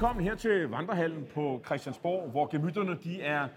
[0.00, 3.48] velkommen her til Vandrehallen på Christiansborg, hvor gemytterne de er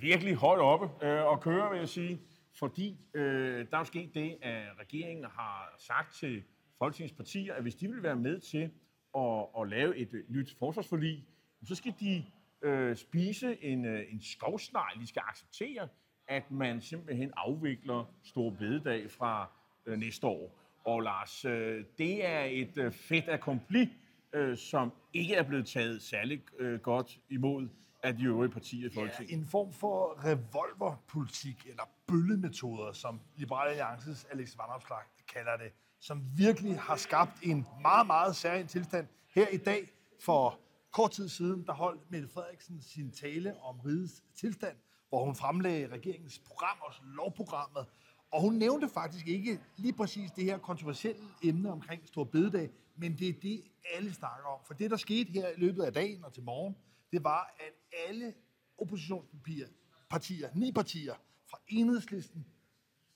[0.00, 2.20] virkelig højt oppe øh, og kører, vil jeg sige.
[2.58, 6.42] Fordi øh, der er jo sket det, at regeringen har sagt til
[6.78, 8.70] Folketingets partier, at hvis de vil være med til
[9.16, 11.24] at, at lave et øh, nyt forsvarsforlig,
[11.64, 12.24] så skal de
[12.62, 15.00] øh, spise en, øh, en skovsnegl.
[15.00, 15.88] De skal acceptere,
[16.28, 19.50] at man simpelthen afvikler Stor Bededag fra
[19.86, 20.60] øh, næste år.
[20.84, 23.88] Og Lars, øh, det er et øh, fedt accompli,
[24.32, 27.68] øh, som ikke er blevet taget særlig øh, godt imod
[28.02, 29.30] af de øvrige partier i Folketinget.
[29.30, 35.02] Ja, en form for revolverpolitik, eller bøllemetoder, som Liberale Alliances Alex Vanopslag
[35.34, 39.06] kalder det, som virkelig har skabt en meget, meget særlig tilstand.
[39.34, 39.88] Her i dag,
[40.20, 40.58] for
[40.92, 44.76] kort tid siden, der holdt Mette Frederiksen sin tale om rigets tilstand,
[45.08, 47.86] hvor hun fremlagde regeringens program, også lovprogrammet,
[48.30, 52.70] og hun nævnte faktisk ikke lige præcis det her kontroversielle emne omkring Stor Bededag,
[53.00, 54.60] men det er det, alle snakker om.
[54.66, 56.76] For det, der skete her i løbet af dagen og til morgen,
[57.12, 57.72] det var, at
[58.08, 58.34] alle
[58.78, 59.68] oppositionspartier,
[60.10, 61.14] partier, ni partier,
[61.50, 62.46] fra enhedslisten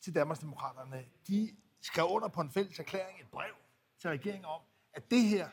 [0.01, 3.55] til Danmarksdemokraterne, de skrev under på en fælles erklæring, et brev
[3.99, 4.61] til regeringen om,
[4.95, 5.49] at det her,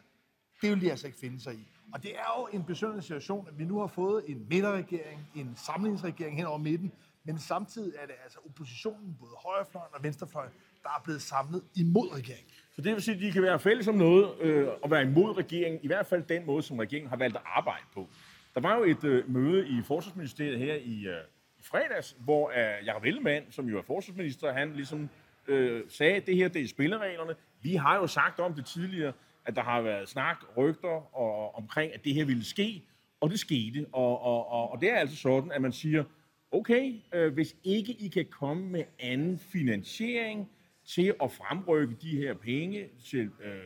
[0.61, 1.67] det vil de altså ikke finde sig i.
[1.93, 5.55] Og det er jo en besøgende situation, at vi nu har fået en midterregering, en
[5.55, 6.91] samlingsregering hen over midten,
[7.23, 10.51] men samtidig er det altså oppositionen, både højrefløjen og venstrefløjen,
[10.83, 12.51] der er blevet samlet imod regeringen.
[12.75, 15.37] Så det vil sige, at de kan være fælles om noget øh, og være imod
[15.37, 18.09] regeringen, i hvert fald den måde, som regeringen har valgt at arbejde på.
[18.55, 21.17] Der var jo et øh, møde i Forsvarsministeriet her i, øh,
[21.59, 25.09] i fredags, hvor øh, Jacob Ellemann, som jo er forsvarsminister, han ligesom
[25.47, 27.35] øh, sagde, at det her det er spillereglerne.
[27.61, 29.13] Vi har jo sagt om det tidligere,
[29.45, 32.83] at der har været snak, rygter og, omkring, at det her ville ske,
[33.21, 33.85] og det skete.
[33.91, 36.03] Og, og, og, og det er altså sådan, at man siger,
[36.51, 40.49] okay, øh, hvis ikke I kan komme med anden finansiering
[40.95, 43.63] til at fremrykke de her penge til, øh,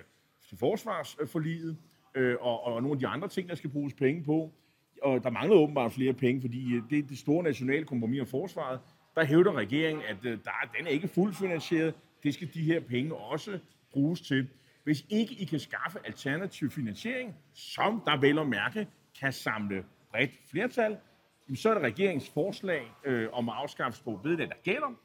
[0.50, 1.78] til forsvarsforliget,
[2.16, 4.54] øh, og, og nogle af de andre ting, der skal bruges penge på,
[5.02, 8.28] og der mangler åbenbart flere penge, fordi øh, det er det store nationale kompromis om
[8.28, 8.80] forsvaret,
[9.16, 11.94] der hævder regeringen, at øh, der, den er ikke fuldt finansieret.
[12.24, 13.60] Det skal de her penge også
[13.92, 14.48] bruges til.
[14.84, 18.88] Hvis ikke I kan skaffe alternativ finansiering, som der vel og mærke
[19.20, 20.98] kan samle bredt flertal,
[21.56, 24.96] så er det regeringens forslag øh, om at afskaffe sprog det, der gælder.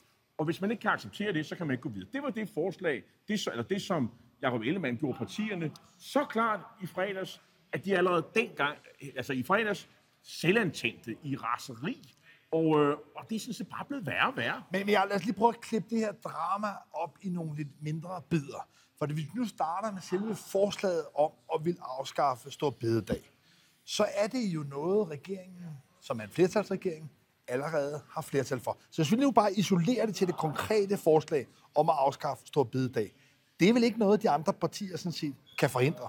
[0.41, 2.09] Og hvis man ikke kan acceptere det, så kan man ikke gå videre.
[2.13, 4.11] Det var det forslag, det, eller det som
[4.43, 7.43] Jacob Ellemann gjorde partierne så klart i fredags,
[7.73, 8.79] at de allerede dengang,
[9.17, 9.89] altså i fredags,
[10.23, 12.15] selvantændte i raseri.
[12.53, 14.63] Og, øh, og det er sådan set bare blevet værre og værre.
[14.73, 17.57] Men, men jeg, lad os lige prøve at klippe det her drama op i nogle
[17.57, 18.69] lidt mindre bidder.
[18.99, 23.31] For hvis vi nu starter med selve forslaget om at vil afskaffe Stor Bededag,
[23.85, 25.65] så er det jo noget, regeringen,
[26.01, 27.11] som er en flertalsregering,
[27.51, 28.79] allerede har flertal for.
[28.91, 32.65] Så hvis vi nu bare isolerer det til det konkrete forslag om at afskaffe Stor
[32.65, 33.13] Bededag,
[33.61, 36.09] det er vel ikke noget, de andre partier sådan set kan forhindre?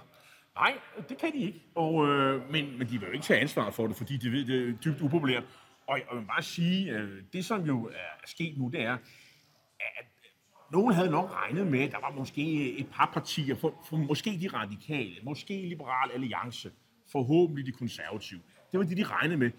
[0.56, 0.74] Nej,
[1.10, 1.62] det kan de ikke.
[1.76, 4.46] Og, øh, men, men de vil jo ikke tage ansvar for det, fordi de ved,
[4.46, 5.44] det er dybt upopulært.
[5.88, 8.98] Og jeg vil bare sige, øh, det som jo er sket nu, det er,
[9.80, 10.06] at
[10.72, 14.40] nogen havde nok regnet med, at der var måske et par partier, for, for måske
[14.42, 16.72] de radikale, måske Liberal Alliance,
[17.12, 18.42] forhåbentlig de konservative.
[18.72, 19.52] Det var det, de regnede med.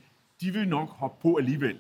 [0.42, 1.78] De vil nok hoppe på alligevel.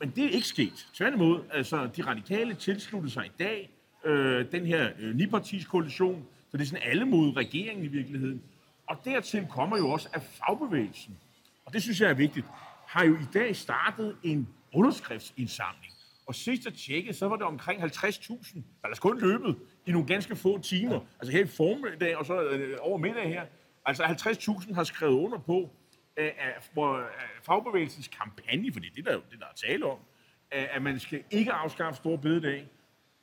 [0.00, 0.86] Men det er ikke sket.
[0.94, 3.70] Tværtimod, altså de radikale tilsluttede sig i dag
[4.04, 8.42] øh, den her øh, nipartiskoalition, så det er sådan alle mod regeringen i virkeligheden.
[8.86, 11.18] Og dertil kommer jo også, at fagbevægelsen,
[11.64, 12.46] og det synes jeg er vigtigt,
[12.86, 15.92] har jo i dag startet en underskriftsindsamling.
[16.26, 19.56] Og sidst at tjekke, så var det omkring 50.000, der er kun løbet
[19.86, 21.00] i nogle ganske få timer.
[21.20, 23.44] Altså her i formiddag og så øh, over middag her.
[23.86, 25.70] Altså 50.000 har skrevet under på,
[26.16, 27.04] af, af øh,
[27.42, 29.98] fagbevægelsens kampagne, for det er det, der, det, der er tale om,
[30.50, 32.68] at man skal ikke afskaffe store bededag.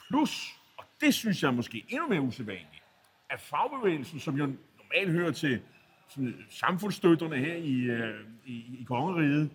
[0.08, 0.48] Plus,
[0.78, 2.84] og det synes jeg er måske endnu mere usædvanligt,
[3.30, 4.46] at fagbevægelsen, som jo
[4.78, 5.62] normalt hører til
[6.10, 9.52] sådan, øh, samfundsstøtterne her i, øh, i, i kongeriget,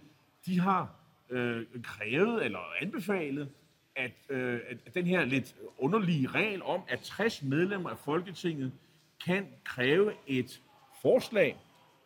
[0.46, 0.94] de har
[1.30, 3.48] øh, krævet eller anbefalet,
[3.96, 8.72] at, øh, at den her lidt underlige regel om, at 60 medlemmer af Folketinget
[9.24, 10.62] kan kræve et
[11.02, 11.56] forslag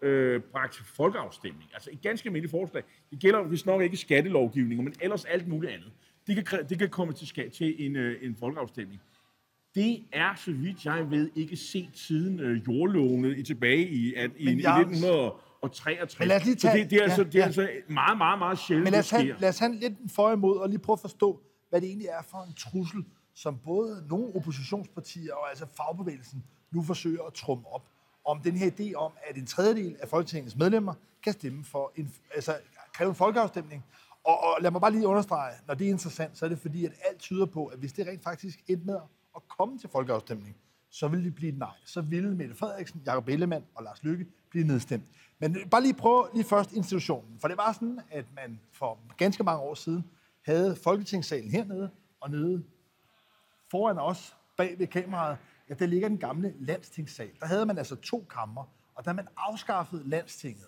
[0.02, 1.70] øh, bragt til folkeafstemning.
[1.74, 2.82] Altså et ganske almindeligt forslag.
[3.10, 5.92] Det gælder hvis nok ikke skattelovgivning, men ellers alt muligt andet.
[6.26, 9.00] Det kan, det kan komme til, til en, øh, en folkeafstemning.
[9.74, 14.30] Det er, så vidt jeg ved, ikke set siden øh, jordlovene i tilbage i, at,
[14.36, 16.18] i, i 1963.
[16.18, 17.44] Men lad os lige tage, så det, det er, ja, altså, det er ja.
[17.44, 20.56] altså meget, meget, meget sjældent, Men lad os, have, lad os have lidt for imod
[20.56, 23.04] og lige prøve at forstå, hvad det egentlig er for en trussel,
[23.34, 27.88] som både nogle oppositionspartier og altså fagbevægelsen nu forsøger at trumme op
[28.24, 30.94] om den her idé om, at en tredjedel af Folketingets medlemmer
[31.24, 32.58] kan stemme for en, altså
[32.92, 33.84] kræve en folkeafstemning.
[34.24, 36.84] Og, og lad mig bare lige understrege, når det er interessant, så er det fordi,
[36.84, 38.98] at alt tyder på, at hvis det rent faktisk endte med
[39.36, 40.56] at komme til folkeafstemning,
[40.90, 41.74] så ville det blive et nej.
[41.84, 45.04] Så ville Mette Frederiksen, Jakob Ellemann og Lars Lykke blive nedstemt.
[45.38, 47.38] Men bare lige prøve lige først institutionen.
[47.40, 50.04] For det var sådan, at man for ganske mange år siden
[50.44, 51.90] havde Folketingssalen hernede,
[52.20, 52.64] og nede
[53.70, 55.38] foran os, bag ved kameraet,
[55.70, 57.30] ja, der ligger den gamle landstingssal.
[57.40, 58.64] Der havde man altså to kammer,
[58.94, 60.66] og da man afskaffede landstinget,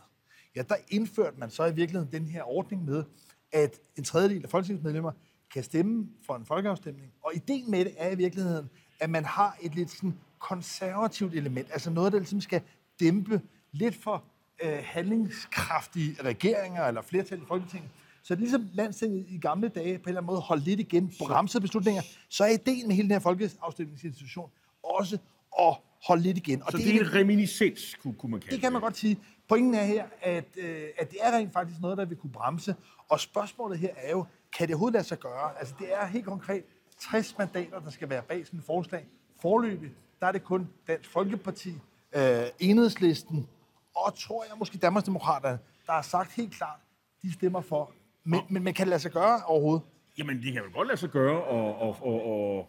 [0.57, 3.05] ja, der indførte man så i virkeligheden den her ordning med,
[3.53, 5.13] at en tredjedel af folketingsmedlemmer
[5.53, 7.13] kan stemme for en folkeafstemning.
[7.25, 8.71] Og ideen med det er i virkeligheden,
[9.01, 12.63] at man har et lidt sådan konservativt element, altså noget, der ligesom skal
[13.01, 13.41] dæmpe
[13.73, 14.25] lidt for
[14.65, 17.91] øh, handlingskraftige regeringer eller flertal i Folketinget.
[18.23, 20.81] Så det er ligesom landstinget i gamle dage på en eller anden måde holdt lidt
[20.81, 24.51] igen, bremsede beslutninger, så er ideen med hele den her folkeafstemningsinstitution
[24.85, 25.19] også
[25.61, 25.77] at
[26.07, 26.63] holde lidt igen.
[26.63, 28.63] Og så det, det er en reminiscens, kunne, kunne man kalde det.
[28.63, 29.19] kan man godt sige.
[29.49, 32.75] Pointen er her, at, øh, at det er rent faktisk noget, der vil kunne bremse.
[33.09, 34.25] Og spørgsmålet her er jo,
[34.57, 35.59] kan det overhovedet lade sig gøre?
[35.59, 36.65] Altså det er helt konkret
[36.99, 39.07] 60 mandater, der skal være bag sådan et forslag.
[39.41, 39.91] Forløbig,
[40.21, 41.75] der er det kun Dansk Folkeparti,
[42.17, 43.49] øh, Enhedslisten
[43.95, 46.81] og tror jeg måske Danmarksdemokraterne, der har sagt helt klart,
[47.23, 47.93] de stemmer for.
[48.25, 49.83] Men, men, men kan det lade sig gøre overhovedet?
[50.19, 52.69] Jamen, det kan jo godt lade sig gøre, og, og, og, og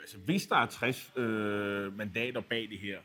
[0.00, 2.98] altså, hvis der er 60 øh, mandater bag det her,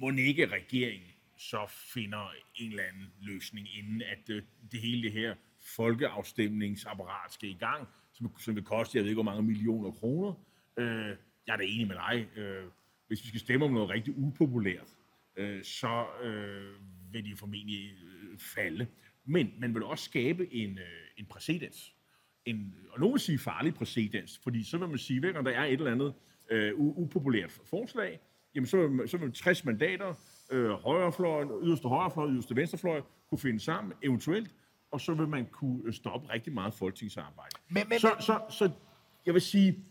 [0.00, 4.42] må ikke regeringen så finder en eller anden løsning, inden at øh,
[4.72, 5.34] det hele det her
[5.76, 10.34] folkeafstemningsapparat skal i gang, som, som vil koste, jeg ved ikke, hvor mange millioner kroner.
[10.76, 11.16] Øh,
[11.46, 12.38] jeg er da enig med dig.
[12.38, 12.64] Øh,
[13.06, 14.88] hvis vi skal stemme om noget rigtig upopulært,
[15.36, 16.74] øh, så øh,
[17.12, 18.86] vil de formentlig øh, falde.
[19.24, 20.84] Men man vil også skabe en, øh,
[21.16, 21.94] en præcedens.
[22.50, 25.64] En, og nogen vil sige farlig præcedens, fordi så vil man sige, at der er
[25.64, 26.14] et eller andet
[26.50, 28.20] øh, upopulært forslag,
[28.54, 30.14] jamen så vil, så vil 60 mandater,
[30.50, 34.54] øh, højrefløj, yderste højrefløj, yderste venstrefløj, kunne finde sammen, eventuelt,
[34.90, 37.56] og så vil man kunne stoppe rigtig meget folketingsarbejde.
[37.68, 38.70] Men, men, så, så, så
[39.26, 39.84] jeg vil sige,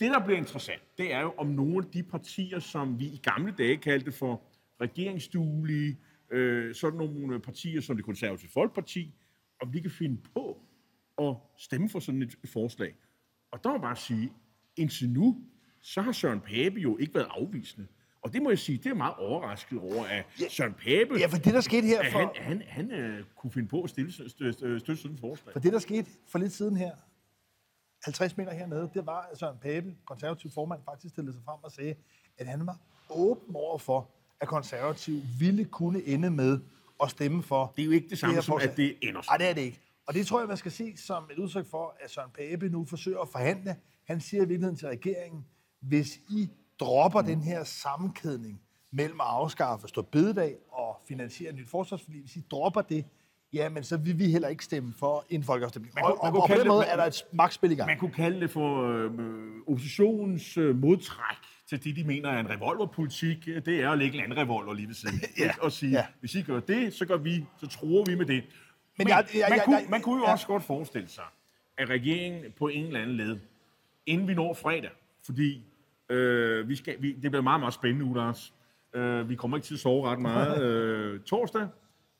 [0.00, 3.20] det der bliver interessant, det er jo om nogle af de partier, som vi i
[3.22, 4.42] gamle dage kaldte for
[4.80, 5.98] regeringsduelige,
[6.30, 9.14] øh, sådan nogle partier som det konservative Folkeparti,
[9.62, 10.62] om de kan finde på
[11.20, 12.94] at stemme for sådan et forslag.
[13.50, 14.32] Og der må bare sige,
[14.76, 15.36] indtil nu,
[15.80, 17.86] så har Søren Pape jo ikke været afvisende.
[18.22, 21.18] Og det må jeg sige, det er meget overrasket over, at ja, Søren Pape...
[21.18, 22.18] Ja, for det, der skete her for...
[22.18, 25.52] Han, han, han uh, kunne finde på at stille, støtte, støtte sådan et forslag.
[25.52, 26.90] For det, der skete for lidt siden her,
[28.04, 31.72] 50 meter hernede, det var, at Søren Pape, konservativ formand, faktisk stillede sig frem og
[31.72, 31.94] sagde,
[32.38, 32.78] at han var
[33.10, 36.60] åben over for, at konservativ ville kunne ende med
[37.02, 37.72] at stemme for...
[37.76, 39.60] Det er jo ikke det samme det som, at det ender Nej, det er det
[39.60, 39.80] ikke.
[40.10, 42.84] Og det tror jeg, man skal se som et udtryk for, at Søren Pape nu
[42.84, 43.76] forsøger at forhandle.
[44.06, 45.44] Han siger i virkeligheden til regeringen,
[45.80, 46.48] hvis I
[46.80, 47.26] dropper mm.
[47.26, 48.60] den her sammenkædning
[48.92, 53.04] mellem at afskaffe stå bededag og finansiere et nyt forsvarsforlig, hvis I dropper det,
[53.52, 55.94] ja, men så vil vi heller ikke stemme for en folkeafstemning.
[55.94, 57.86] Man, og, man, og, og på den måde er der et magtspil i gang.
[57.86, 59.10] Man kunne kalde det for øh,
[59.66, 61.36] oppositionens øh, modtræk
[61.68, 64.86] til det, de mener er en revolverpolitik, det er at lægge en anden revolver lige
[64.86, 65.20] ved siden.
[65.38, 65.50] ja.
[65.60, 66.06] Og sige, ja.
[66.20, 68.44] hvis I gør det, så, gør vi, så tror vi med det.
[69.04, 70.32] Men, jeg, jeg, man, jeg, kunne, man kunne jo ja.
[70.32, 71.24] også godt forestille sig,
[71.76, 73.38] at regeringen på en eller anden led,
[74.06, 74.90] inden vi når fredag,
[75.26, 75.62] fordi
[76.08, 78.54] øh, vi skal, vi, det bliver meget, meget spændende uge, Lars.
[78.94, 80.62] Øh, vi kommer ikke til at sove ret meget.
[80.62, 81.68] Øh, torsdag,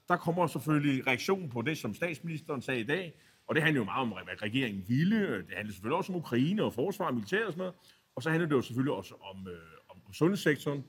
[0.09, 3.15] der kommer selvfølgelig reaktionen på det, som statsministeren sagde i dag,
[3.49, 5.37] og det handler jo meget om, hvad regeringen ville.
[5.37, 7.75] Det handler selvfølgelig også om Ukraine og forsvar og militær og sådan noget.
[8.17, 9.59] Og så handler det jo selvfølgelig også om, øh,
[9.91, 10.85] om sundhedssektoren,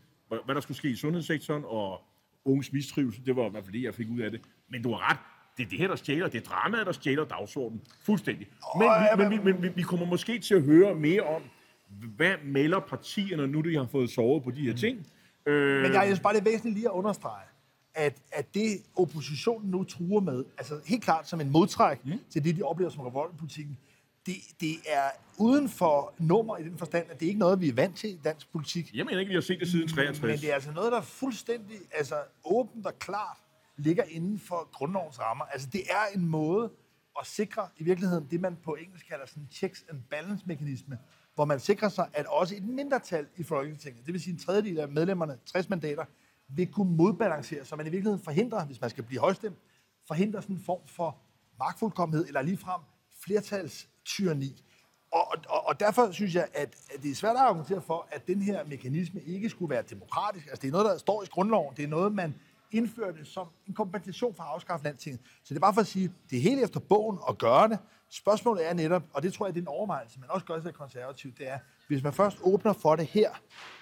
[0.46, 2.02] hvad der skulle ske i sundhedssektoren, og
[2.46, 4.42] unges mistrivsel, det var i hvert fald det, jeg fik ud af det.
[4.70, 5.18] Men du har ret,
[5.58, 7.82] det er det her, der stjæler, det er dramaet, der stjæler dagsordenen.
[8.04, 8.48] Fuldstændig.
[8.78, 11.42] Men, vi, men, men, men vi kommer måske til at høre mere om,
[12.16, 15.08] hvad melder partierne, nu de har fået sovet på de her ting.
[15.46, 15.52] Mm.
[15.52, 17.46] Øh, men jeg synes bare, det er væsentligt lige at understrege,
[17.96, 22.20] at, at det oppositionen nu truer med, altså helt klart som en modtræk mm.
[22.30, 23.78] til det, de oplever som revoltpolitikken,
[24.26, 27.70] det, det er uden for nummer i den forstand, at det er ikke noget, vi
[27.70, 28.92] er vant til i dansk politik.
[28.94, 30.22] Jeg mener ikke, vi har set det siden 63.
[30.22, 33.38] Men det er altså noget, der er fuldstændig altså, åbent og klart
[33.82, 35.46] ligger inden for grundlovens rammer.
[35.46, 36.72] Altså det er en måde
[37.20, 41.00] at sikre i virkeligheden det, man på engelsk kalder sådan checks and balance mekanisme,
[41.36, 44.80] hvor man sikrer sig, at også et mindretal i Folketinget, det vil sige en tredjedel
[44.80, 46.06] af medlemmerne, 60 mandater,
[46.48, 49.58] vil kunne modbalancere, så man i virkeligheden forhindrer, hvis man skal blive højstemt,
[50.08, 51.18] forhindrer sådan en form for
[51.60, 52.82] magtfuldkommenhed, eller ligefrem
[53.24, 54.64] flertalstyrani.
[55.12, 58.28] Og, og, og derfor synes jeg, at, at det er svært at argumentere for, at
[58.28, 60.48] den her mekanisme ikke skulle være demokratisk.
[60.48, 61.76] Altså det er noget, der står i grundloven.
[61.78, 62.36] Det er noget, man
[62.72, 65.22] indførte som en kompensation for at afskaffe landtinget.
[65.44, 67.80] Så det er bare for at sige, det er helt efter bogen at gøre det.
[68.10, 70.74] Spørgsmålet er netop, og det tror jeg, det er en overvejelse, man også gør sig
[70.74, 73.30] konservativt, det er, hvis man først åbner for det her,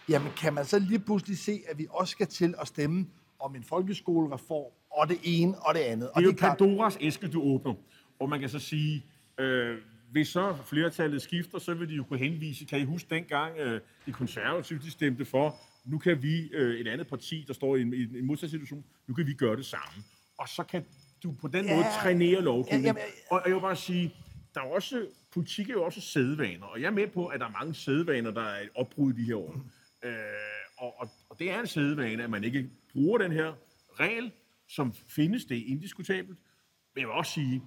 [0.10, 3.08] jamen kan man så lige pludselig se, at vi også skal til at stemme
[3.39, 6.10] om en folkeskolereform, og det ene og det andet.
[6.15, 7.74] Det er jo Pandoras æske, du åbner.
[8.19, 9.05] Og man kan så sige,
[9.38, 9.77] øh,
[10.12, 13.81] hvis så flertallet skifter, så vil de jo kunne henvise, kan I huske dengang øh,
[14.05, 15.55] de konservative, de stemte for,
[15.86, 18.86] nu kan vi, øh, et andet parti, der står i en, i en modsat situation,
[19.07, 20.03] nu kan vi gøre det samme.
[20.38, 20.86] Og så kan
[21.24, 21.75] du på den Ja.
[21.75, 22.83] måde trænere lovgivning.
[22.83, 24.15] Ja, jamen, Og jeg vil bare sige,
[24.53, 27.45] der er også, politik er jo også sædvaner, og jeg er med på, at der
[27.45, 29.62] er mange sædvaner, der er et opbrud i de her år.
[30.03, 30.13] Øh,
[30.77, 33.53] og, og, og det er en sædvane, at man ikke bruger den her
[33.93, 34.31] regel,
[34.67, 36.38] som findes, det er indiskutabelt.
[36.95, 37.62] Men jeg vil også sige,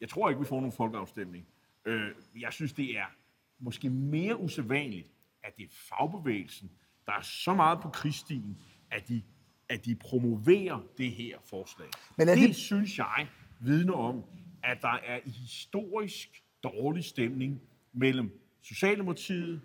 [0.00, 1.46] jeg tror ikke, vi får nogen folkeafstemning.
[1.86, 2.08] Øh,
[2.40, 3.04] jeg synes, det er
[3.58, 5.06] måske mere usædvanligt,
[5.44, 6.70] at det er fagbevægelsen,
[7.06, 8.56] der er så meget på krigsstien,
[8.90, 9.22] at de,
[9.68, 11.88] at de promoverer det her forslag.
[12.18, 13.26] Men er det, det- synes jeg
[13.60, 14.22] vidner om,
[14.64, 17.60] at der er historisk dårlig stemning
[17.92, 18.30] mellem
[18.62, 19.60] Socialdemokratiet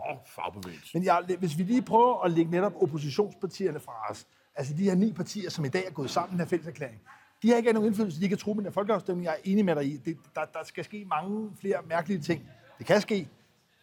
[0.00, 0.90] og fagbevægelsen.
[1.00, 4.94] Men jeg, hvis vi lige prøver at lægge netop oppositionspartierne fra os, altså de her
[4.94, 7.00] ni partier, som i dag er gået sammen i den her fælles erklæring,
[7.42, 9.24] de har ikke nogen indflydelse, de kan tro med den her folkeafstemning.
[9.24, 12.48] Jeg er enig med dig i, det, der, der skal ske mange flere mærkelige ting.
[12.78, 13.28] Det kan ske,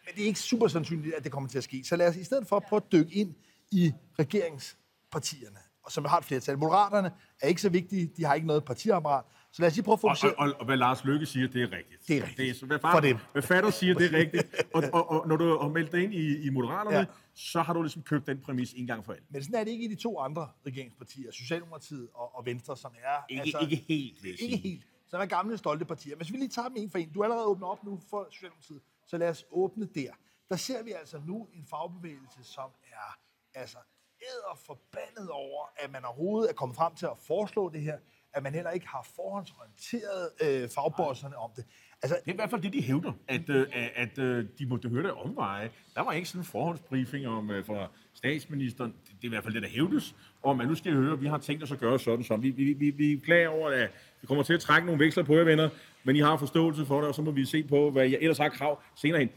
[0.06, 1.84] men det er ikke super sandsynligt, at det kommer til at ske.
[1.84, 3.34] Så lad os i stedet for prøve at dykke ind
[3.70, 6.58] i regeringspartierne, og som har et flertal.
[6.58, 7.10] Moderaterne
[7.42, 9.24] er ikke så vigtige, de har ikke noget partiapparat.
[9.52, 10.34] Så lad os lige prøve at Og, fokusere...
[10.34, 12.08] og, og, og hvad Lars Lykke siger, det er rigtigt.
[12.08, 12.38] Det er rigtigt.
[12.38, 13.16] Det er, så hvad, For far, dem.
[13.32, 14.44] hvad fatter siger, det er rigtigt.
[14.74, 17.04] Og, og, og når du har meldt dig ind i, i Moderaterne, Ja.
[17.34, 19.22] så har du ligesom købt den præmis en gang for alt.
[19.30, 22.92] Men sådan er det ikke i de to andre regeringspartier, Socialdemokratiet og, og Venstre, som
[23.04, 23.24] er...
[23.28, 24.36] Ikke, altså, ikke helt, vil.
[24.42, 24.82] Ikke helt.
[25.10, 26.16] Som er gamle, stolte partier.
[26.16, 27.12] Hvis vi lige tager dem en for en.
[27.12, 30.10] Du er allerede åbnet op nu for Socialdemokratiet, så lad os åbne der.
[30.48, 33.18] Der ser vi altså nu en fagbevægelse, som er
[33.54, 33.78] altså
[34.22, 37.98] æder forbandet over, at man overhovedet er kommet frem til at foreslå det her,
[38.32, 41.64] at man heller ikke har forhåndsorienteret øh, fagbosserne om det.
[42.02, 44.66] Altså, Det er i hvert fald det, de hævder, at, øh, at, at øh, de
[44.66, 45.70] måtte høre det omveje.
[45.94, 48.94] Der var ikke sådan en forhåndsbriefing om, øh, fra statsministeren.
[49.04, 51.12] Det, det er i hvert fald det, der hævdes, om at nu skal I høre,
[51.12, 52.42] at vi har tænkt os at gøre sådan som.
[52.42, 55.24] Vi, vi, vi, vi er klar over, at vi kommer til at trække nogle veksler
[55.24, 55.68] på jer, venner,
[56.06, 58.38] men I har forståelse for det, og så må vi se på, hvad jeg ellers
[58.38, 59.28] har krav senere hen.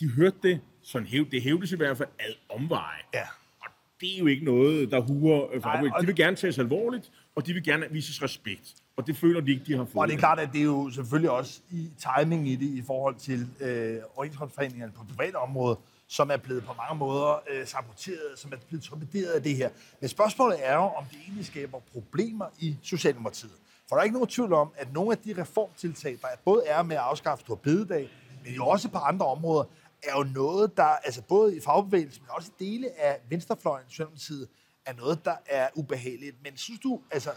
[0.00, 3.02] De hørte det, sådan hæv, det hævdes i hvert fald ad omveje.
[3.14, 3.22] Ja.
[3.60, 3.66] Og
[4.00, 6.00] det er jo ikke noget, der huer øh, fagbevægelsen.
[6.00, 8.74] De vil gerne tages alvorligt, og de vil gerne vises respekt.
[8.96, 9.96] Og det føler de ikke, de har fået.
[10.02, 12.82] Og det er klart, at det er jo selvfølgelig også i timing i det i
[12.86, 18.32] forhold til øh, overenskomstforhandlingerne på private område, som er blevet på mange måder øh, saboteret,
[18.36, 19.70] som er blevet torpederet af det her.
[20.00, 23.52] Men spørgsmålet er jo, om det egentlig skaber problemer i Socialdemokratiet.
[23.90, 26.82] For der er ikke nogen tvivl om, at nogle af de reformtiltag, der både er
[26.82, 28.10] med at afskaffe Stor Bededag,
[28.44, 29.64] men jo også på andre områder,
[30.02, 33.90] er jo noget, der altså både i fagbevægelsen, men også i dele af venstrefløjen i
[33.90, 34.48] Socialdemokratiet,
[34.86, 36.42] er noget, der er ubehageligt.
[36.42, 37.30] Men synes du, altså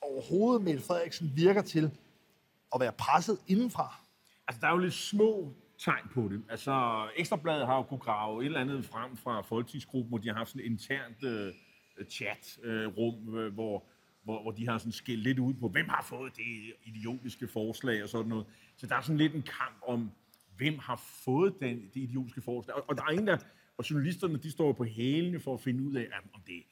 [0.00, 1.90] overhovedet Mette Frederiksen virker til
[2.74, 4.00] at være presset indenfra?
[4.48, 6.42] Altså, der er jo lidt små tegn på det.
[6.50, 10.34] Altså, Ekstrabladet har jo kunne grave et eller andet frem fra folketingsgruppen, hvor de har
[10.34, 11.52] haft sådan et internt øh,
[12.10, 13.84] chat-rum, øh, øh, hvor,
[14.28, 18.02] hvor, hvor de har sådan skilt lidt ud på, hvem har fået det idiotiske forslag
[18.02, 18.46] og sådan noget.
[18.76, 20.10] Så der er sådan lidt en kamp om,
[20.56, 22.76] hvem har fået den, det idiotiske forslag.
[22.76, 23.38] Og, og der er ingen, der,
[23.76, 26.62] og journalisterne, de står på hælene for at finde ud af, om det,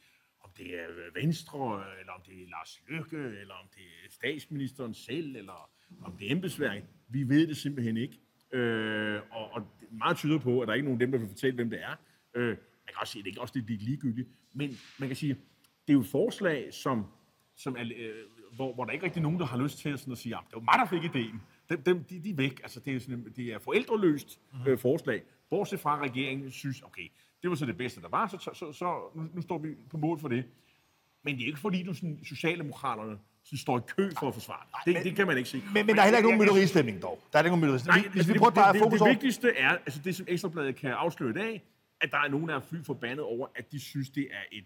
[0.41, 4.95] om det er Venstre, eller om det er Lars Løkke, eller om det er statsministeren
[4.95, 5.71] selv, eller
[6.03, 6.85] om det er embedsværket.
[7.09, 8.19] Vi ved det simpelthen ikke.
[8.53, 11.29] Øh, og, og meget tyder på, at der er ikke nogen af dem, der vil
[11.29, 11.97] fortælle, hvem det er.
[12.35, 14.29] Øh, man kan også sige, at det er også det er ligegyldigt.
[14.53, 15.35] Men man kan sige,
[15.87, 17.07] det er jo et forslag, som,
[17.57, 18.15] som er, øh,
[18.57, 20.35] hvor, hvor der ikke rigtig er nogen, der har lyst til at, sådan at sige,
[20.35, 21.43] at det var mig, der fik ideen.
[21.71, 22.61] Dem, dem, de, de er væk.
[22.63, 25.23] Altså, det er, sådan, det er forældreløst øh, forslag.
[25.51, 27.09] Bortset fra, at regeringen synes, okay,
[27.43, 29.69] det var så det bedste, der var, så, så, så, så nu, nu står vi
[29.91, 30.45] på mål for det.
[31.23, 34.63] Men det er ikke fordi, du sådan, Socialdemokraterne sådan, står i kø for at forsvare
[34.67, 34.85] det.
[34.87, 35.63] Det, men- det kan man ikke sige.
[35.75, 37.23] Men, men der er heller ikke nogen mytteristemning dog.
[37.33, 38.05] Der er ikke nogen mytteristemning.
[38.07, 39.13] Nej, Hvis vi det, prøver at dreje det, fokus det, over...
[39.13, 41.65] det vigtigste er, altså det som Ekstrabladet kan afsløre i dag,
[42.01, 44.65] at der er nogen, der er fly forbandet over, at de synes, det er et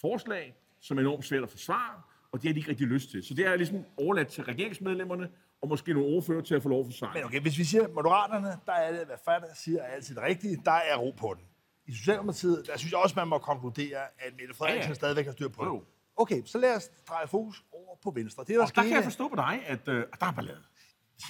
[0.00, 2.00] forslag, som er enormt svært at forsvare,
[2.32, 3.24] og det har de ikke rigtig lyst til.
[3.24, 5.28] Så det er ligesom overladt til regeringsmedlemmerne,
[5.62, 7.14] og måske nogle ordfører til at få lov at forsvare.
[7.14, 10.22] Men okay, hvis vi siger Moderaterne, der er det, hvad fatter siger, er altid det
[10.24, 10.62] rigtige.
[10.64, 11.44] Der er ro på den.
[11.86, 14.94] I Socialdemokratiet, der synes jeg også, man må konkludere, at Mette Frederiksen Ja, ja.
[14.94, 15.74] stadigvæk har styr på Jo.
[15.74, 15.84] det.
[16.16, 18.44] Okay, så lad os dreje fokus over på Venstre.
[18.44, 20.62] Det, der og der kan jeg forstå på dig, at, øh, der er ballade.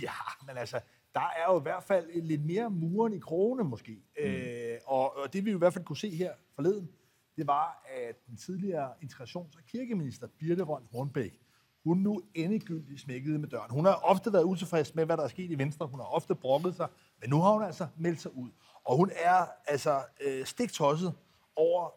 [0.02, 0.10] Ja,
[0.46, 0.80] men altså,
[1.14, 3.92] der er jo i hvert fald lidt mere muren i krogene måske.
[3.92, 4.24] Mm.
[4.24, 6.88] Øh, og, og det vi i hvert fald kunne se her forleden,
[7.38, 11.40] det var, at den tidligere integrations- og kirkeminister Birte Røn Hornbæk,
[11.84, 13.70] hun nu endegyldigt smækkede med døren.
[13.70, 15.86] Hun har ofte været utilfreds med, hvad der er sket i Venstre.
[15.86, 16.88] Hun har ofte brokket sig,
[17.20, 18.50] men nu har hun altså meldt sig ud.
[18.84, 21.14] Og hun er altså øh, stiktosset
[21.56, 21.90] over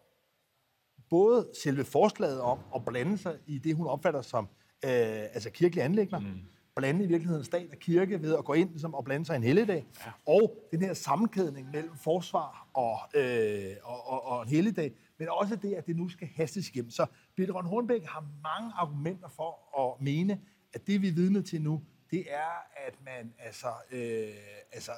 [1.10, 4.48] både selve forslaget om at blande sig i det, hun opfatter som
[4.86, 4.92] øh,
[5.34, 6.42] altså kirkelige anlægner, mm.
[6.76, 9.44] blande i virkeligheden stat og kirke ved at gå ind ligesom, og blande sig en
[9.44, 10.12] helligdag, ja.
[10.34, 15.56] og den her sammenkædning mellem forsvar og, øh, og, og, og en helligdag, men også
[15.56, 16.92] det, at det nu skal hastes igennem.
[16.92, 17.06] Så
[17.38, 20.42] Peter Ron Hornbæk har mange argumenter for at mene,
[20.74, 22.52] at det, vi er vidne til nu, det er,
[22.88, 24.34] at man altså, øh,
[24.72, 24.92] altså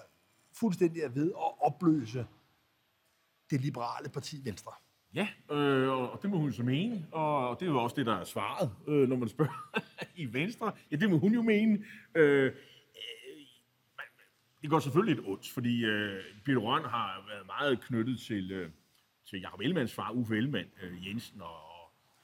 [0.54, 2.26] fuldstændig er ved at opløse
[3.50, 4.72] det liberale parti Venstre.
[5.14, 8.16] Ja, øh, og det må hun så mene, og det er jo også det, der
[8.16, 9.80] er svaret, øh, når man spørger
[10.24, 10.72] i Venstre.
[10.92, 11.86] Ja, det må hun jo mene.
[12.16, 12.52] Øh, øh
[14.62, 18.70] det går selvfølgelig lidt ondt, fordi øh, Peter Røn har været meget knyttet til, øh,
[19.30, 21.56] til Jacob Ellemanns far, Uffe Ellemann øh, Jensen, og,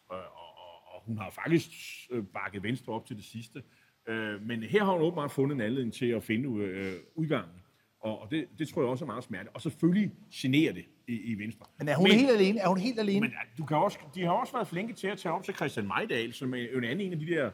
[0.09, 1.69] og, og, og, hun har faktisk
[2.11, 3.63] øh, bakket Venstre op til det sidste.
[4.07, 7.55] Øh, men her har hun åbenbart fundet en anledning til at finde øh, udgangen.
[7.99, 9.49] Og, og det, det tror jeg også er meget smerte.
[9.49, 11.65] Og selvfølgelig generer det i, i Venstre.
[11.77, 12.59] Men er hun men, helt alene?
[12.59, 13.19] Er hun helt alene?
[13.19, 15.87] Men du kan også, de har også været flinke til at tage op til Christian
[15.87, 17.51] Majdal, som er en anden en af de der...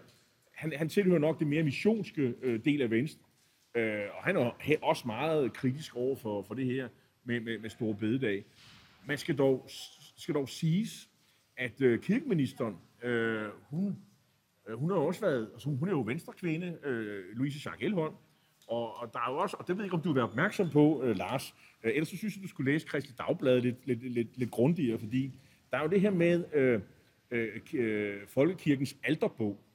[0.53, 3.23] Han, han tilhører nok det mere missionske øh, del af Venstre.
[3.75, 6.87] Øh, og han er også meget kritisk over for, for det her
[7.23, 8.45] med, med, med Store Bededag.
[9.07, 9.69] Man skal dog,
[10.17, 11.09] skal dog siges,
[11.57, 13.97] at øh, kirkeministeren, øh, hun,
[14.67, 18.13] øh, hun har også været, altså hun er jo venstrekvinde, øh, Louise Schack Elholm,
[18.67, 20.29] og, og der er jo også, og det ved jeg ikke, om du vil være
[20.29, 23.87] opmærksom på, øh, Lars, øh, ellers så synes jeg, du skulle læse Kristelig Dagblad lidt,
[23.87, 25.39] lidt, lidt, lidt grundigere, fordi
[25.71, 26.81] der er jo det her med øh,
[27.31, 29.65] øh, øh Folkekirkens alterbog,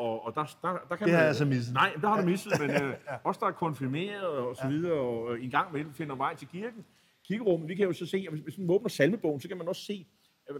[0.00, 1.74] og, og der, der, der kan det har man, jeg så misset.
[1.74, 2.94] Nej, der har du misset, men øh,
[3.24, 6.48] også der er konfirmeret og så videre, og øh, en gang med finder vej til
[6.48, 6.84] kirken.
[7.30, 9.82] Kirkerummet, vi kan jo så se, at hvis, man åbner salmebogen, så kan man også
[9.82, 10.06] se,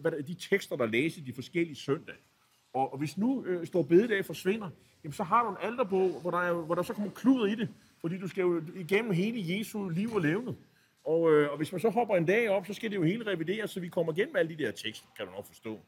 [0.01, 2.19] hvad der, de tekster, der læses de forskellige søndage.
[2.73, 4.71] Og, og hvis nu øh, står bededag forsvinder,
[5.05, 7.55] jamen, så har du en alterbog, hvor der, er, hvor der så kommer kluder i
[7.55, 7.69] det,
[8.01, 10.57] fordi du skal jo igennem hele Jesu liv og levende.
[11.05, 13.27] Og, øh, og hvis man så hopper en dag op, så skal det jo hele
[13.27, 15.81] revideres, så vi kommer igennem alle de der tekster, kan du nok forstå.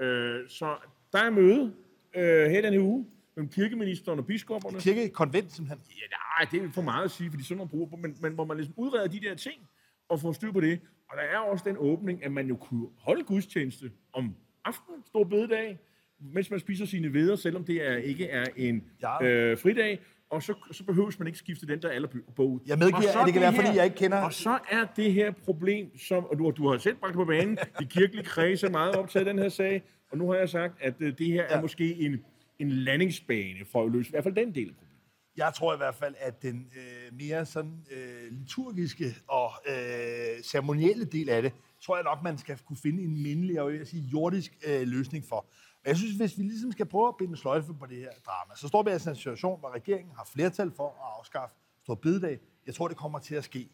[0.00, 0.76] Øh, så
[1.12, 1.74] der er møde
[2.14, 4.80] øh, her denne uge mellem kirkeministeren og biskopperne.
[4.80, 5.84] Kirkekonvent, simpelthen?
[5.90, 8.44] Ja, nej, det er for meget at sige, fordi sådan man bruger, men, men hvor
[8.44, 9.68] man ligesom udreder de der ting
[10.12, 10.80] og får styr på det.
[11.10, 15.24] Og der er også den åbning, at man jo kunne holde gudstjeneste om aftenen, stor
[15.24, 15.78] bededag,
[16.20, 19.24] mens man spiser sine veder, selvom det er, ikke er en ja.
[19.24, 20.00] øh, fridag,
[20.30, 22.60] og så, så behøves man ikke skifte den der allerbog ud.
[22.66, 24.18] Jeg medgiver, at det kan være, her, fordi jeg ikke kender...
[24.18, 27.58] Og så er det her problem, som, og du, du har selv bragt på banen,
[27.80, 30.82] de kirkelige kredse er meget optaget af den her sag, og nu har jeg sagt,
[30.82, 31.56] at øh, det her ja.
[31.56, 32.24] er måske en,
[32.58, 34.91] en landingsbane for at løse i hvert fald den del af problemet.
[35.36, 41.04] Jeg tror i hvert fald, at den øh, mere sådan øh, liturgiske og øh, ceremonielle
[41.04, 44.02] del af det, tror jeg nok, man skal kunne finde en mindelig og jeg sige,
[44.02, 45.36] jordisk øh, løsning for.
[45.84, 48.54] Og jeg synes, hvis vi ligesom skal prøve at binde sløjfe på det her drama,
[48.56, 51.94] så står vi altså i en situation, hvor regeringen har flertal for at afskaffe Stor
[51.94, 52.38] Bededag.
[52.66, 53.68] Jeg tror, det kommer til at ske.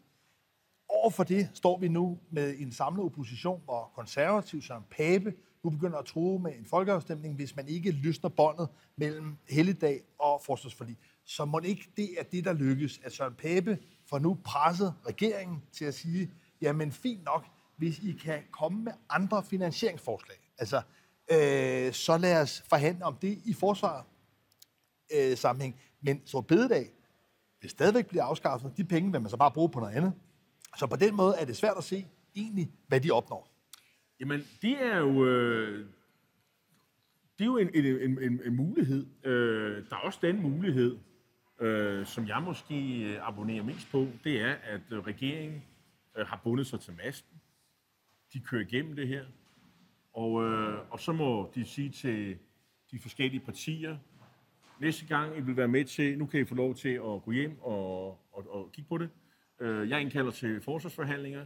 [0.89, 5.69] Over for det står vi nu med en samlet opposition, hvor konservativ Søren Pape nu
[5.69, 10.97] begynder at tro med en folkeafstemning, hvis man ikke løsner båndet mellem helligdag og forsvarsforlig.
[11.29, 13.77] Så må ikke det er det, der lykkes, at Søren Pape
[14.09, 17.45] får nu presset regeringen til at sige, jamen fint nok,
[17.77, 20.37] hvis I kan komme med andre finansieringsforslag.
[20.57, 20.81] Altså,
[21.31, 24.05] øh, så lad os forhandle om det i forsvar
[25.15, 25.79] øh, sammenhæng.
[26.01, 26.91] Men så bededag
[27.61, 28.77] vil stadigvæk blive afskaffet.
[28.77, 30.13] De penge vil man så bare bruge på noget andet.
[30.77, 33.49] Så på den måde er det svært at se egentlig, hvad de opnår.
[34.19, 35.85] Jamen, det er jo, øh,
[37.37, 39.05] det er jo en, en, en, en mulighed.
[39.23, 40.97] Øh, der er også den mulighed,
[41.59, 45.63] øh, som jeg måske øh, abonnerer mest på, det er, at øh, regeringen
[46.17, 47.41] øh, har bundet sig til masten.
[48.33, 49.25] De kører igennem det her.
[50.13, 52.37] Og, øh, og så må de sige til
[52.91, 53.97] de forskellige partier,
[54.79, 57.31] næste gang I vil være med til, nu kan I få lov til at gå
[57.31, 59.09] hjem og, og, og kigge på det.
[59.59, 61.45] Øh, jeg indkalder til forsvarsforhandlinger.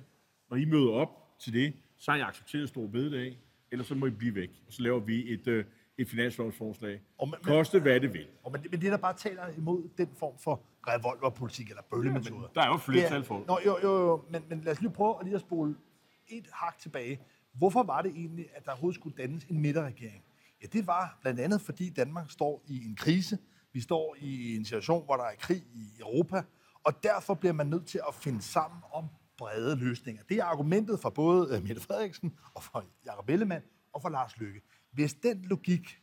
[0.50, 3.38] Når I møder op til det, så har jeg accepteret stor bededag,
[3.72, 4.64] eller så må I blive væk.
[4.68, 5.66] Og så laver vi et, øh,
[5.98, 7.02] et finanslovsforslag.
[7.18, 8.28] Og man, Koste hvad det vil.
[8.44, 12.42] Og men, men det, der bare taler imod den form for revolverpolitik eller bøllemetoder.
[12.56, 14.92] Ja, der er jo flertal for Nå, jo, jo, jo, men, men lad os lige
[14.92, 15.76] prøve at lige at spole
[16.28, 17.20] et hak tilbage.
[17.54, 20.24] Hvorfor var det egentlig, at der overhovedet skulle dannes en midterregering?
[20.62, 23.38] Ja, det var blandt andet, fordi Danmark står i en krise.
[23.74, 26.44] Vi står i en situation, hvor der er krig i Europa,
[26.84, 30.24] og derfor bliver man nødt til at finde sammen om brede løsninger.
[30.30, 34.38] Det er argumentet for både øh, Mette Frederiksen og for Jacob Ellemann og for Lars
[34.38, 34.62] Løkke.
[34.94, 36.00] Hvis den logik,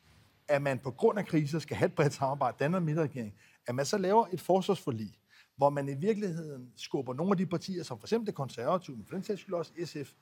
[0.48, 3.34] at man på grund af kriser skal have et bredt samarbejde, danne en midterregering,
[3.66, 5.18] at man så laver et forsvarsforlig,
[5.56, 9.06] hvor man i virkeligheden skubber nogle af de partier, som for eksempel det konservative, men
[9.06, 10.12] for den sags skyld også SF,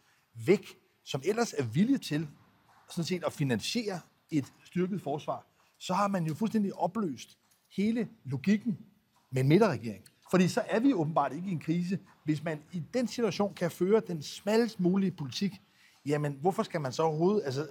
[0.46, 0.66] væk,
[1.04, 2.28] som ellers er villige til
[2.90, 4.00] sådan set at finansiere
[4.30, 5.46] et styrket forsvar,
[5.78, 7.38] så har man jo fuldstændig opløst
[7.76, 8.78] hele logikken
[9.30, 10.04] med en midterregering.
[10.30, 11.98] Fordi så er vi åbenbart ikke i en krise.
[12.24, 15.52] Hvis man i den situation kan føre den smallest mulige politik,
[16.06, 17.42] jamen hvorfor skal man så overhovedet...
[17.44, 17.66] Altså,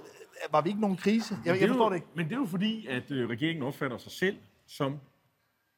[0.52, 1.36] var vi ikke nogen krise?
[1.46, 2.08] Jeg, jeg forstår jo, det ikke.
[2.16, 5.00] Men det er jo fordi, at øh, regeringen opfatter sig selv som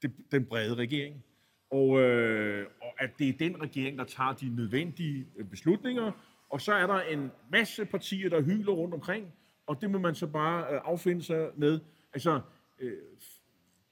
[0.02, 1.24] det, den brede regering.
[1.72, 6.12] Og, øh, og at det er den regering, der tager de nødvendige øh, beslutninger.
[6.50, 9.34] Og så er der en masse partier, der hyler rundt omkring,
[9.67, 11.80] og det må man så bare øh, affinde sig med.
[12.13, 12.41] Altså,
[12.80, 12.98] øh,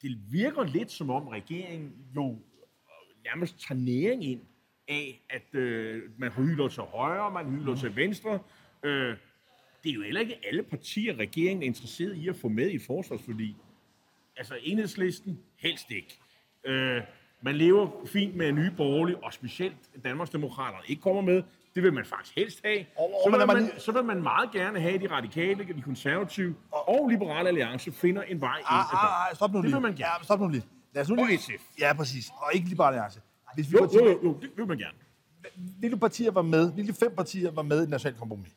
[0.01, 4.41] det virker lidt som om regeringen jo øh, nærmest tager næring ind
[4.88, 8.39] af, at øh, man hyler til højre, man hyler til venstre.
[8.84, 9.15] Øh,
[9.88, 12.80] det er jo heller ikke alle partier, regeringen er interesseret i at få med i
[12.80, 13.56] forsvarsforlig.
[14.38, 16.19] Altså enhedslisten, helst ikke.
[16.65, 17.02] Øh,
[17.41, 21.43] man lever fint med en ny borgerlig, og specielt Danmarksdemokraterne ikke kommer med.
[21.76, 22.80] Det vil man faktisk helst have.
[22.97, 25.63] Og- og så, vil man, lige- så vil man meget gerne have, at de radikale,
[25.76, 28.65] de konservative og liberale alliance finder en vej ind.
[28.69, 29.08] Ah, døren.
[29.08, 29.73] ah, ah, stop nu Det lige.
[29.76, 30.12] vil man gerne.
[30.19, 30.63] Ja, stop nu lige.
[30.93, 31.38] Lad os nu Og lige.
[31.39, 31.80] SF.
[31.80, 32.30] Ja, præcis.
[32.38, 33.21] Og ikke Liberale Alliance.
[33.56, 34.97] Hvis vi Jo, går jo, jo, jo, det vil man gerne.
[35.80, 38.50] hvilke partier var med, hvilke fem partier var med i den nationale kompromis?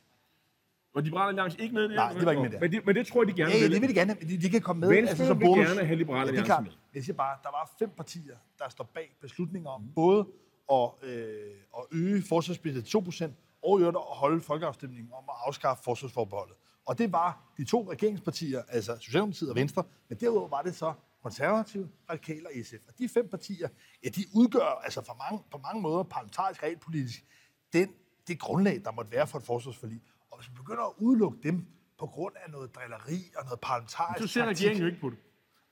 [0.95, 1.97] Og Liberale Alliance ikke med i det?
[1.97, 2.61] Nej, de var ikke med der.
[2.61, 3.73] Men det, men det tror jeg, de gerne Ja, ja, vil.
[3.73, 4.17] det vil de gerne.
[4.21, 4.89] De, de kan komme med.
[4.89, 5.67] Venstre altså, som vil bonus.
[5.69, 6.63] gerne have Liberale ja, det er Alliance klart.
[6.63, 6.73] med.
[6.95, 10.27] Jeg siger bare, der var fem partier, der står bag beslutninger om både
[10.73, 13.31] at, øh, at øge forsvarsbudgettet til 2%,
[13.63, 16.57] og i øvrigt at holde folkeafstemningen om at afskaffe forsvarsforbeholdet.
[16.87, 20.93] Og det var de to regeringspartier, altså Socialdemokratiet og Venstre, men derudover var det så
[21.23, 22.75] konservative, radikale og SF.
[22.89, 23.69] Og de fem partier,
[24.05, 27.25] ja, de udgør altså for mange, på mange måder parlamentarisk realpolitisk
[27.73, 27.89] den,
[28.29, 30.01] det grundlag, der måtte være for et forsvarsforlig.
[30.31, 31.67] Og hvis man begynder at udelukke dem
[31.99, 35.11] på grund af noget drilleri og noget parlamentarisk Så ser taktik, regeringen jo ikke på
[35.11, 35.19] det.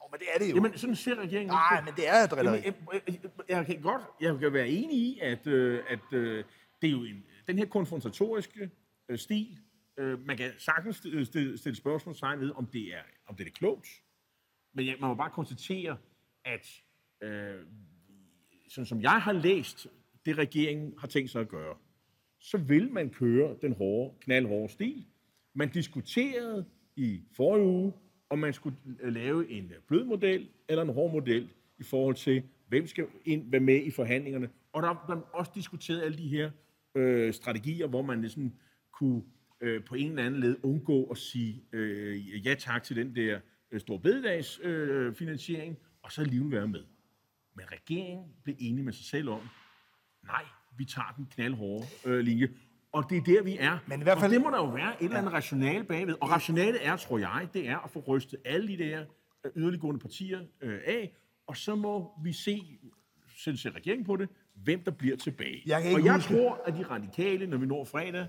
[0.00, 0.54] Oh, men det er det jo.
[0.54, 2.56] Jamen, sådan ser regeringen ikke Nej, på men det er drilleri.
[2.56, 6.44] Jamen, jeg, jeg, jeg kan godt, jeg kan være enig i, at, øh, at øh,
[6.82, 8.70] det er jo en, den her konfrontatoriske
[9.08, 9.58] øh, stil,
[9.98, 13.50] øh, man kan sagtens stille, stille, stille spørgsmålstegn ved, om det er, om det er
[13.50, 13.88] klogt.
[14.74, 15.96] Men jeg, man må bare konstatere,
[16.44, 16.82] at
[17.22, 17.66] øh,
[18.68, 19.86] sådan som jeg har læst
[20.26, 21.76] det, regeringen har tænkt sig at gøre,
[22.38, 25.06] så vil man køre den hårde, knaldhårde stil.
[25.54, 26.64] Man diskuterede
[26.96, 27.92] i forrige uge,
[28.30, 31.48] om man skulle lave en blød model eller en hård model
[31.78, 34.48] i forhold til, hvem skal ind, være med i forhandlingerne.
[34.72, 36.50] Og der blev også diskuteret alle de her
[36.94, 38.52] øh, strategier, hvor man ligesom
[38.92, 39.22] kunne
[39.60, 43.40] øh, på en eller anden led undgå at sige øh, ja tak til den der
[43.70, 46.84] øh, store bededags øh, finansiering, og så alligevel være med.
[47.54, 49.40] Men regeringen blev enige med sig selv om,
[50.24, 50.44] nej,
[50.78, 52.48] vi tager den knaldhårde øh, linje.
[52.92, 53.78] Og det er der, vi er.
[53.86, 56.14] Men i hvert fald- Og det må der jo være et eller andet rationale bagved.
[56.20, 59.04] Og rationalet er, tror jeg, det er at få rystet alle de der
[59.44, 61.12] øh, yderliggående partier øh, af,
[61.46, 62.78] og så må vi se,
[63.36, 65.62] selv se regeringen på det, hvem der bliver tilbage.
[65.66, 68.26] Jeg kan og jeg huske- tror, at de radikale, når vi når fredag,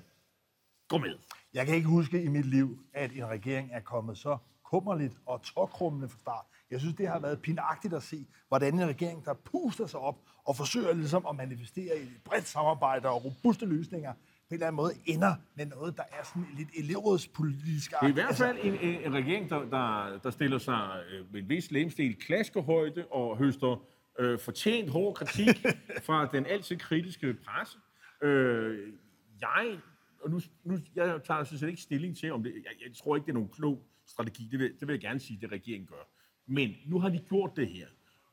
[0.88, 1.15] går med.
[1.53, 4.38] Jeg kan ikke huske i mit liv, at en regering er kommet så
[4.69, 6.45] kummerligt og tåkrummende fra start.
[6.71, 10.15] Jeg synes, det har været pinagtigt at se, hvordan en regering, der puster sig op
[10.43, 14.67] og forsøger ligesom at manifestere i et bredt samarbejde og robuste løsninger, på en eller
[14.67, 17.91] anden måde ender med noget, der er sådan lidt elevrådspolitisk.
[17.91, 18.73] Det er i hvert fald en,
[19.05, 23.84] en, regering, der, der, der stiller sig øh, med en vis lemstil klaskehøjde og høster
[24.19, 25.65] øh, fortjent hård kritik
[26.08, 27.77] fra den altid kritiske presse.
[28.23, 28.93] Øh,
[29.41, 29.79] jeg,
[30.23, 33.15] og nu, nu, jeg tager sådan set ikke stilling til, om det, jeg, jeg tror
[33.15, 34.48] ikke, det er nogen klog strategi.
[34.52, 36.10] Det vil, det vil jeg gerne sige, det regeringen gør.
[36.48, 37.88] Men nu har de gjort det her,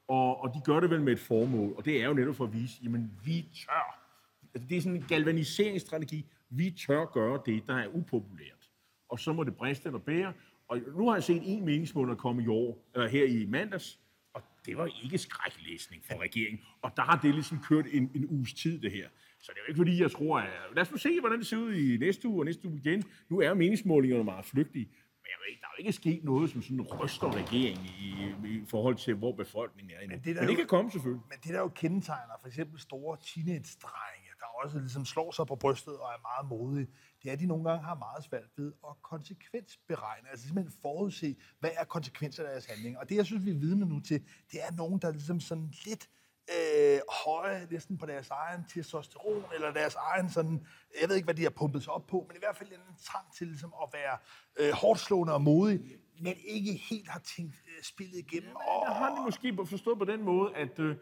[0.08, 2.44] og, og de gør det vel med et formål, og det er jo netop for
[2.44, 4.02] at vise, jamen vi tør.
[4.54, 6.26] Altså, det er sådan en galvaniseringsstrategi.
[6.50, 8.70] Vi tør gøre det, der er upopulært.
[9.08, 10.32] Og så må det briste eller bære.
[10.68, 14.00] Og nu har jeg set en meningsmåler komme i år, eller her i mandags,
[14.34, 16.60] og det var ikke skræklæsning for regeringen.
[16.82, 19.08] Og der har det ligesom kørt en, en uges tid, det her.
[19.40, 20.50] Så det er jo ikke fordi, jeg tror, at...
[20.74, 23.02] Lad os nu se, hvordan det ser ud i næste uge og næste uge igen.
[23.28, 24.88] Nu er meningsmålingerne meget flygtige.
[25.26, 28.08] Men jeg ved, ikke, der er jo ikke sket noget, som sådan ryster regeringen i,
[28.48, 30.16] i forhold til, hvor befolkningen er endnu.
[30.16, 31.24] Men det Men det jo- kan komme selvfølgelig.
[31.32, 35.56] Men det, der jo kendetegner for eksempel store teenage-drenge, der også ligesom slår sig på
[35.56, 36.86] brystet og er meget modige,
[37.22, 41.36] det er, at de nogle gange har meget svært ved at konsekvensberegne, altså simpelthen forudse,
[41.60, 43.00] hvad er konsekvenserne af deres handlinger.
[43.00, 44.18] Og det, jeg synes, vi er vidne nu til,
[44.52, 46.08] det er nogen, der ligesom sådan lidt
[46.54, 50.66] øh, høje næsten på deres egen testosteron, eller deres egen sådan,
[51.00, 52.96] jeg ved ikke, hvad de har pumpet sig op på, men i hvert fald en
[53.02, 54.18] trang til ligesom at være
[54.60, 55.80] øh, hårdt slående og modig,
[56.20, 58.52] men ikke helt har tænkt øh, spillet igennem.
[58.86, 60.96] Der har de måske forstået på den måde, at øh,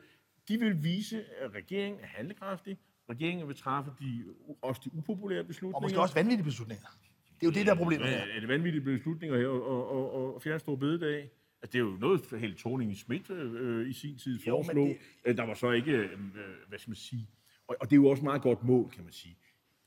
[0.49, 2.79] de vil vise, at regeringen er handlekraftig.
[3.11, 4.25] Regeringen vil træffe de,
[4.63, 5.77] også de upopulære beslutninger.
[5.77, 6.89] Og måske også vanvittige beslutninger.
[7.41, 8.17] Det er jo det, der er problemet her.
[8.17, 11.31] Ja, er det vanvittige beslutninger her, og, og, og, og fjerne store bededag?
[11.65, 14.87] Altså, det er jo noget, Helle thorning Schmidt øh, i sin tid Jo, foreslog.
[14.89, 14.97] det-
[15.27, 15.37] Det...
[15.37, 16.09] Der var så ikke, øh,
[16.69, 17.29] hvad skal man sige,
[17.69, 19.37] og, og det er jo også et meget godt mål, kan man sige.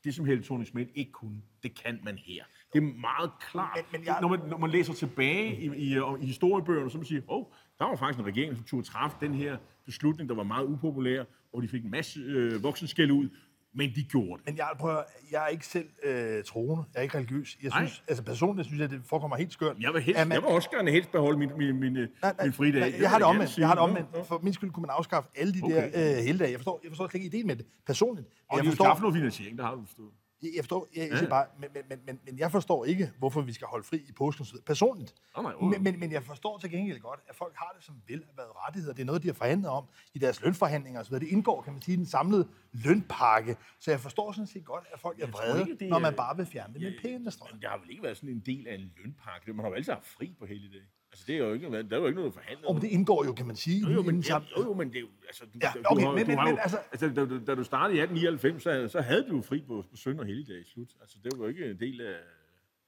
[0.04, 2.44] Det, som Helle thorning Schmidt ikke kunne, det kan man her.
[2.74, 3.78] Det er meget klart.
[3.92, 7.06] Men- men jeg- når, man, når man læser tilbage i, i, i historiebøgerne, så man
[7.06, 7.46] siger, åh, oh,
[7.80, 11.24] der var faktisk en regering, som turde træffe den her beslutning, der var meget upopulær,
[11.54, 13.30] og de fik en masse øh, voksenskæld ud,
[13.74, 14.46] men de gjorde det.
[14.46, 15.02] Men jeg, prøver,
[15.32, 16.84] jeg er ikke selv øh, troende.
[16.94, 17.58] Jeg er ikke religiøs.
[17.64, 17.86] Jeg Nej.
[17.86, 19.76] synes, altså personligt synes jeg, det forekommer helt skørt.
[19.80, 22.34] Jeg vil, helst, man- jeg vil også gerne helst beholde min, min, min, Nej, nej,
[22.44, 22.80] min fridag.
[22.80, 23.58] nej, vil jeg har det omvendt.
[23.58, 24.28] Jeg har det omvendt.
[24.28, 25.76] For min skyld kunne man afskaffe alle de Okay.
[25.94, 26.52] der øh, helligdage.
[26.52, 28.28] Jeg forstår, jeg forstår slet ikke ideen med det personligt.
[28.50, 30.12] Og jeg forstår, noget finansiering, der har du forstået.
[30.42, 33.42] Jeg forstår, jeg, jeg siger bare, men, men, men, men, men jeg forstår ikke, hvorfor
[33.42, 35.14] vi skal holde fri i påsken personligt.
[35.52, 35.68] Jo.
[35.68, 38.34] men, men, men jeg forstår til gengæld godt, at folk har det som vel har
[38.36, 38.94] været rettigheder.
[38.94, 41.16] Det er noget, de har forhandlet om i deres lønforhandlinger osv.
[41.16, 43.58] Det indgår, kan man sige, i den samlede lønpakke.
[43.80, 46.46] Så jeg forstår sådan set godt, at folk er vrede, ikke, når man bare vil
[46.46, 47.60] fjerne det med pæne strøm.
[47.60, 49.54] Det har vel ikke været sådan en del af en lønpakke.
[49.54, 50.82] Man har jo altid haft fri på hele dag.
[51.18, 52.66] Altså, det er jo ikke, der er jo ikke noget forhandlet.
[52.66, 54.96] Og det indgår jo, kan man sige, Jo, jo, men, ja, jo, jo, men det
[54.98, 57.08] er jo, altså, du, Ja, du okay, har, men- du har men jo, altså- altså,
[57.10, 59.96] da, da, da, du startede i 1899, så, så havde du jo fri på, på
[59.96, 60.90] søndag og helligdag i slut.
[61.02, 62.16] Altså, det var jo ikke en del af...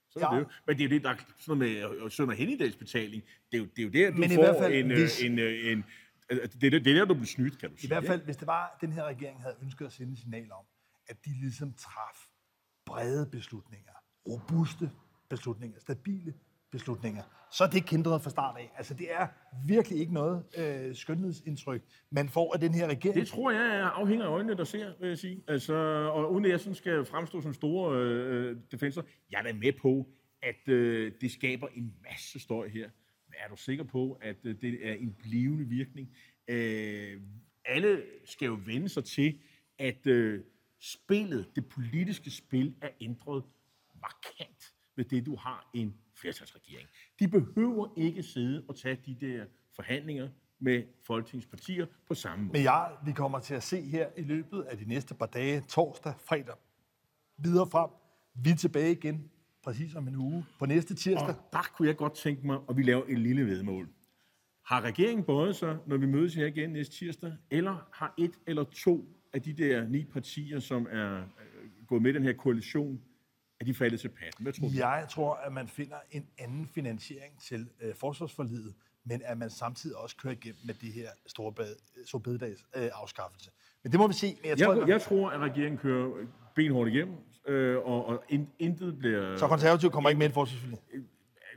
[0.09, 0.35] Så ja.
[0.35, 0.45] Det jo.
[0.67, 3.23] Men det er jo det, der er sådan noget med øh, søndag og helligdagsbetaling.
[3.51, 5.29] Det er jo, det er jo der, du Men får fald, en, hvis- hvis...
[5.29, 5.85] en, øh, en,
[6.29, 7.85] altså, det, er, det er der, du bliver snydt, kan du sige.
[7.85, 10.51] I hvert fald, hvis det var, den her regering havde ønsket at sende et signal
[10.51, 10.65] om,
[11.07, 12.17] at de ligesom traf
[12.85, 13.91] brede beslutninger,
[14.27, 14.91] robuste
[15.29, 16.33] beslutninger, stabile
[16.71, 18.71] beslutninger, så er det kindret fra start af.
[18.77, 19.27] Altså, det er
[19.65, 23.15] virkelig ikke noget øh, skønhedsindtryk, man får af den her regering.
[23.15, 25.43] Det tror jeg er afhænger af øjnene, der ser, vil jeg sige.
[25.47, 25.73] Altså,
[26.13, 29.01] og uden at jeg sådan skal fremstå som store øh, øh, defenser,
[29.31, 30.07] jeg er da med på,
[30.41, 32.89] at øh, det skaber en masse støj her.
[33.27, 36.15] Men er du sikker på, at øh, det er en blivende virkning?
[36.47, 37.21] Øh,
[37.65, 39.39] alle skal jo vende sig til,
[39.79, 40.43] at øh,
[40.79, 43.43] spillet, det politiske spil, er ændret
[44.01, 46.87] markant med det, du har en flertalsregering.
[47.19, 50.29] De behøver ikke sidde og tage de der forhandlinger
[50.59, 52.53] med Folketingets partier på samme måde.
[52.53, 55.61] Men jeg, vi kommer til at se her i løbet af de næste par dage,
[55.61, 56.55] torsdag, fredag,
[57.37, 57.89] videre frem.
[58.33, 59.31] Vi er tilbage igen,
[59.63, 61.29] præcis om en uge, på næste tirsdag.
[61.29, 63.89] Og der kunne jeg godt tænke mig, at vi laver et lille vedmål.
[64.65, 68.63] Har regeringen bøjet sig, når vi mødes her igen næste tirsdag, eller har et eller
[68.63, 73.01] to af de der ni partier, som er øh, gået med den her koalition,
[73.59, 74.43] er de faldet til patten?
[74.43, 74.73] Hvad tror du?
[74.75, 78.73] Jeg tror, at man finder en anden finansiering til øh, forsvarsforlidet,
[79.05, 83.51] men at man samtidig også kører igennem med det her store bad, bededags øh, afskaffelse.
[83.83, 84.37] Men det må vi se.
[84.41, 87.15] Men jeg tror, Jeg, at, jeg tror, at regeringen kører benhårdt igennem,
[87.47, 89.37] øh, og, og in, intet bliver...
[89.37, 90.79] så konservativ kommer ikke med i et forsvarsforlig.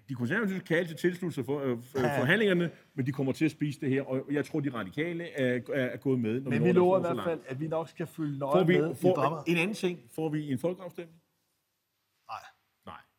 [0.09, 3.51] De konservative kan altid tilslutte sig for, øh, for, forhandlingerne, men de kommer til at
[3.51, 6.41] spise det her, og jeg tror, de radikale er, er, er gået med.
[6.41, 8.91] Når Men vi lover i hvert fald, at vi nok skal følge nøje vi, med
[8.91, 9.37] i får, drama.
[9.47, 11.22] en anden ting, får vi en folkeafstemning?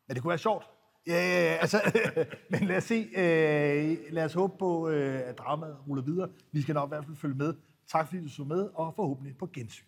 [0.08, 0.64] Men det kunne være sjovt.
[1.06, 1.80] Ja, ja, ja, altså,
[2.50, 3.08] men lad os se.
[3.16, 6.28] Øh, lad os håbe på, øh, at dramaet ruller videre.
[6.52, 7.54] Vi skal nok i hvert fald følge med.
[7.88, 9.84] Tak fordi du så med, og forhåbentlig på gensyn.